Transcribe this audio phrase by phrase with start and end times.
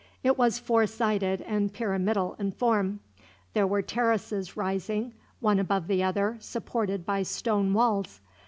[0.23, 3.01] It was four sided and pyramidal in form.
[3.53, 8.19] There were terraces rising, one above the other, supported by stone walls.